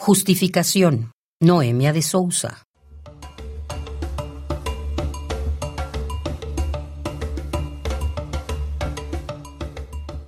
[0.00, 1.10] Justificación.
[1.40, 2.64] Noemia de Sousa.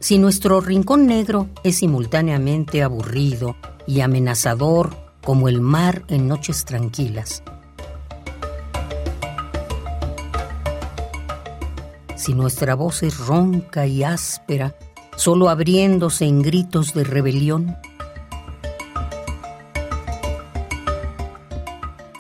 [0.01, 3.57] Si nuestro rincón negro es simultáneamente aburrido
[3.87, 7.45] y amenazador como el mar en noches tranquilas,
[12.17, 14.75] si nuestra voz es ronca y áspera,
[15.17, 17.77] solo abriéndose en gritos de rebelión,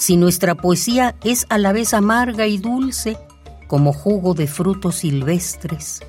[0.00, 3.18] si nuestra poesía es a la vez amarga y dulce
[3.66, 6.00] como jugo de frutos silvestres,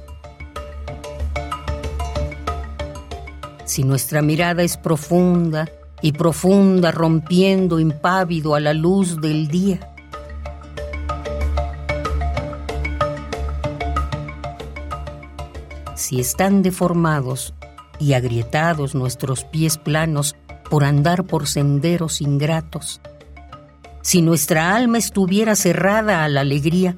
[3.66, 5.70] si nuestra mirada es profunda
[6.02, 9.94] y profunda rompiendo impávido a la luz del día,
[15.96, 17.54] si están deformados
[18.00, 20.38] y agrietados nuestros pies planos
[20.70, 23.02] por andar por senderos ingratos,
[24.02, 26.98] si nuestra alma estuviera cerrada a la alegría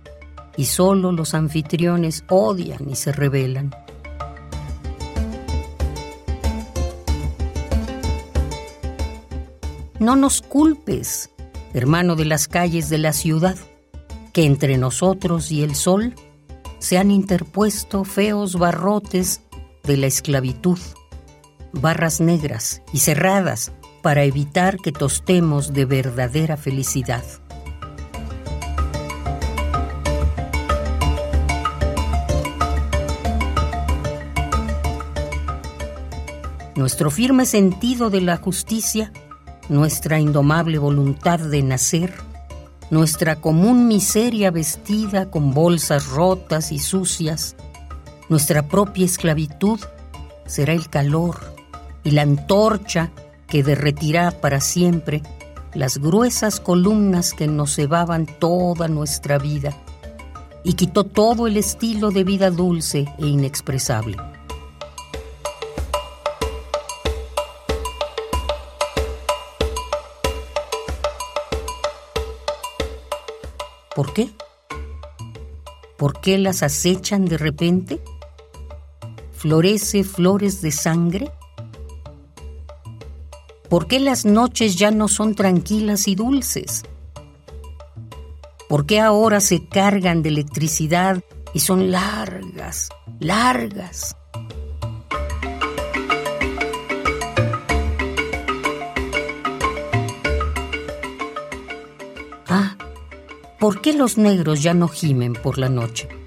[0.55, 3.71] y solo los anfitriones odian y se rebelan.
[9.99, 11.29] No nos culpes,
[11.73, 13.55] hermano de las calles de la ciudad,
[14.33, 16.13] que entre nosotros y el sol
[16.79, 19.41] se han interpuesto feos barrotes
[19.83, 20.77] de la esclavitud,
[21.71, 23.71] barras negras y cerradas
[24.03, 27.23] para evitar que tostemos de verdadera felicidad.
[36.75, 39.13] Nuestro firme sentido de la justicia,
[39.69, 42.13] nuestra indomable voluntad de nacer,
[42.89, 47.55] nuestra común miseria vestida con bolsas rotas y sucias,
[48.27, 49.79] nuestra propia esclavitud
[50.45, 51.55] será el calor
[52.03, 53.11] y la antorcha
[53.53, 55.21] que derretirá para siempre
[55.75, 59.77] las gruesas columnas que nos cebaban toda nuestra vida
[60.63, 64.17] y quitó todo el estilo de vida dulce e inexpresable.
[73.95, 74.31] ¿Por qué?
[75.95, 78.01] ¿Por qué las acechan de repente?
[79.31, 81.31] ¿Florece flores de sangre?
[83.73, 86.83] ¿Por qué las noches ya no son tranquilas y dulces?
[88.69, 91.23] ¿Por qué ahora se cargan de electricidad
[91.55, 92.89] y son largas,
[93.19, 94.15] largas?
[102.47, 102.77] Ah,
[103.59, 106.22] ¿Por qué los negros ya no gimen por la noche?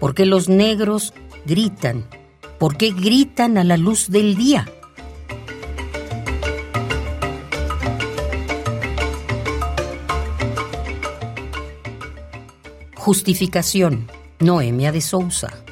[0.00, 1.12] ¿Por qué los negros
[1.44, 2.06] gritan?
[2.58, 4.66] ¿Por qué gritan a la luz del día?
[12.96, 14.10] Justificación.
[14.38, 15.62] Noemia de Sousa.